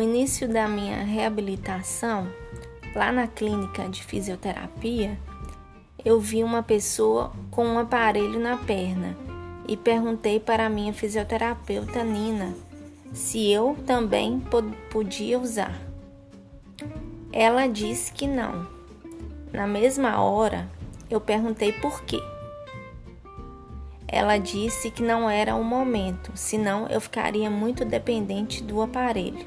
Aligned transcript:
início 0.00 0.46
da 0.46 0.68
minha 0.68 1.02
reabilitação, 1.02 2.28
lá 2.94 3.10
na 3.10 3.26
clínica 3.26 3.88
de 3.88 4.04
fisioterapia, 4.04 5.18
eu 6.04 6.20
vi 6.20 6.44
uma 6.44 6.62
pessoa 6.62 7.32
com 7.50 7.66
um 7.66 7.78
aparelho 7.78 8.38
na 8.38 8.56
perna 8.56 9.16
e 9.66 9.76
perguntei 9.76 10.38
para 10.38 10.66
a 10.66 10.70
minha 10.70 10.92
fisioterapeuta 10.92 12.04
Nina 12.04 12.54
se 13.12 13.50
eu 13.50 13.76
também 13.84 14.40
podia 14.90 15.36
usar. 15.36 15.76
Ela 17.32 17.66
disse 17.66 18.12
que 18.12 18.28
não. 18.28 18.64
Na 19.52 19.66
mesma 19.66 20.22
hora, 20.22 20.70
eu 21.10 21.20
perguntei 21.20 21.72
por 21.72 22.02
quê. 22.02 22.20
Ela 24.12 24.38
disse 24.38 24.90
que 24.90 25.04
não 25.04 25.30
era 25.30 25.54
o 25.54 25.62
momento, 25.62 26.32
senão 26.34 26.88
eu 26.88 27.00
ficaria 27.00 27.48
muito 27.48 27.84
dependente 27.84 28.60
do 28.60 28.82
aparelho. 28.82 29.46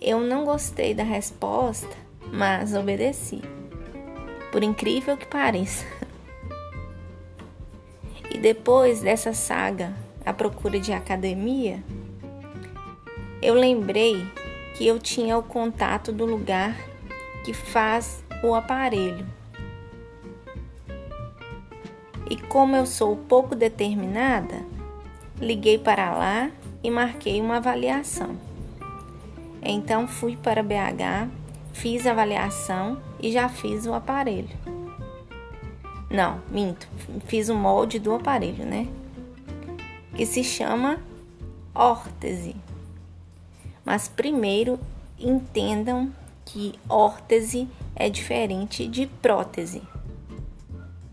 Eu 0.00 0.20
não 0.20 0.46
gostei 0.46 0.94
da 0.94 1.02
resposta, 1.02 1.94
mas 2.32 2.74
obedeci. 2.74 3.42
Por 4.50 4.62
incrível 4.62 5.16
que 5.18 5.26
pareça. 5.26 5.84
E 8.28 8.38
depois 8.38 9.00
dessa 9.00 9.32
saga, 9.32 9.94
a 10.24 10.32
procura 10.32 10.78
de 10.78 10.92
academia, 10.92 11.82
eu 13.40 13.54
lembrei 13.54 14.26
que 14.76 14.86
eu 14.86 14.98
tinha 14.98 15.38
o 15.38 15.42
contato 15.42 16.12
do 16.12 16.26
lugar 16.26 16.76
que 17.44 17.54
faz 17.54 18.22
o 18.42 18.54
aparelho 18.54 19.26
e 22.28 22.36
como 22.36 22.74
eu 22.74 22.84
sou 22.86 23.16
pouco 23.16 23.54
determinada, 23.54 24.64
liguei 25.38 25.78
para 25.78 26.12
lá 26.12 26.50
e 26.82 26.90
marquei 26.90 27.40
uma 27.40 27.58
avaliação. 27.58 28.36
Então 29.62 30.08
fui 30.08 30.36
para 30.36 30.62
BH, 30.62 31.30
fiz 31.72 32.06
a 32.06 32.10
avaliação 32.10 33.00
e 33.20 33.30
já 33.30 33.48
fiz 33.48 33.86
o 33.86 33.94
aparelho. 33.94 34.56
Não, 36.10 36.40
minto, 36.50 36.88
fiz 37.26 37.48
o 37.48 37.54
molde 37.54 37.98
do 37.98 38.14
aparelho, 38.14 38.64
né? 38.64 38.88
Que 40.14 40.24
se 40.24 40.42
chama 40.42 40.98
órtese. 41.74 42.56
Mas 43.84 44.08
primeiro 44.08 44.80
entendam 45.18 46.12
que 46.44 46.74
órtese 46.88 47.68
é 47.94 48.08
diferente 48.08 48.86
de 48.86 49.06
prótese 49.06 49.82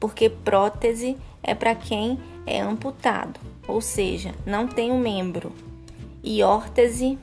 porque 0.03 0.27
prótese 0.27 1.15
é 1.41 1.55
para 1.55 1.73
quem 1.73 2.19
é 2.45 2.59
amputado, 2.59 3.39
ou 3.65 3.79
seja, 3.79 4.35
não 4.45 4.67
tem 4.67 4.91
um 4.91 4.99
membro, 4.99 5.53
e 6.21 6.43
órtese 6.43 7.17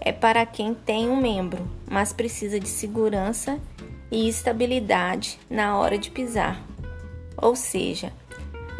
é 0.00 0.12
para 0.12 0.46
quem 0.46 0.72
tem 0.72 1.10
um 1.10 1.20
membro, 1.20 1.68
mas 1.86 2.14
precisa 2.14 2.58
de 2.58 2.70
segurança 2.70 3.60
e 4.10 4.26
estabilidade 4.30 5.38
na 5.50 5.76
hora 5.76 5.98
de 5.98 6.10
pisar. 6.10 6.58
Ou 7.36 7.54
seja, 7.54 8.10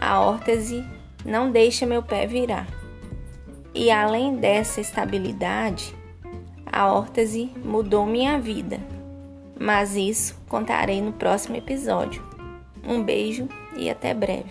a 0.00 0.18
órtese 0.18 0.82
não 1.22 1.50
deixa 1.50 1.84
meu 1.84 2.02
pé 2.02 2.26
virar. 2.26 2.66
E 3.74 3.90
além 3.90 4.36
dessa 4.36 4.80
estabilidade, 4.80 5.94
a 6.64 6.90
órtese 6.90 7.50
mudou 7.62 8.06
minha 8.06 8.40
vida. 8.40 8.80
Mas 9.60 9.94
isso 9.94 10.34
contarei 10.48 11.02
no 11.02 11.12
próximo 11.12 11.54
episódio. 11.56 12.35
Um 12.86 13.02
beijo 13.02 13.48
e 13.76 13.90
até 13.90 14.14
breve. 14.14 14.50